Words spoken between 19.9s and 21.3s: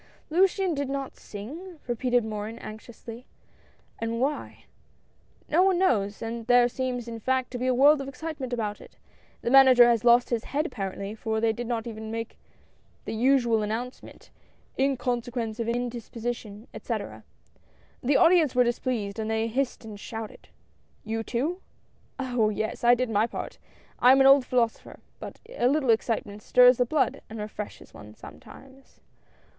shouted" "You